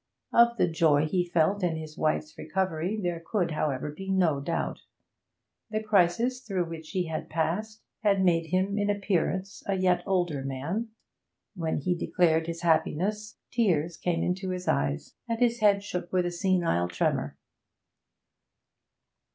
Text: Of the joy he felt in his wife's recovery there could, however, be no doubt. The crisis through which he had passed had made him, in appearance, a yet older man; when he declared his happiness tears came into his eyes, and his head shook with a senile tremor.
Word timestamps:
Of 0.33 0.57
the 0.57 0.67
joy 0.67 1.05
he 1.05 1.29
felt 1.29 1.61
in 1.61 1.75
his 1.75 1.95
wife's 1.95 2.35
recovery 2.35 2.99
there 2.99 3.21
could, 3.23 3.51
however, 3.51 3.91
be 3.91 4.09
no 4.09 4.39
doubt. 4.39 4.79
The 5.69 5.83
crisis 5.83 6.39
through 6.41 6.65
which 6.69 6.89
he 6.89 7.05
had 7.05 7.29
passed 7.29 7.83
had 8.01 8.25
made 8.25 8.47
him, 8.47 8.79
in 8.79 8.89
appearance, 8.89 9.61
a 9.67 9.75
yet 9.75 10.01
older 10.07 10.43
man; 10.43 10.87
when 11.53 11.77
he 11.77 11.93
declared 11.93 12.47
his 12.47 12.63
happiness 12.63 13.37
tears 13.51 13.95
came 13.95 14.23
into 14.23 14.49
his 14.49 14.67
eyes, 14.67 15.13
and 15.29 15.37
his 15.39 15.59
head 15.59 15.83
shook 15.83 16.11
with 16.11 16.25
a 16.25 16.31
senile 16.31 16.87
tremor. 16.87 17.37